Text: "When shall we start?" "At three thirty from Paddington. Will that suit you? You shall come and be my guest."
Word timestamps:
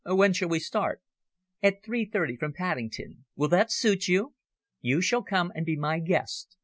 "When 0.03 0.33
shall 0.33 0.49
we 0.49 0.57
start?" 0.57 0.99
"At 1.61 1.83
three 1.83 2.05
thirty 2.05 2.35
from 2.35 2.53
Paddington. 2.53 3.25
Will 3.35 3.49
that 3.49 3.71
suit 3.71 4.07
you? 4.07 4.33
You 4.79 4.99
shall 4.99 5.21
come 5.21 5.51
and 5.53 5.63
be 5.63 5.75
my 5.75 5.99
guest." 5.99 6.57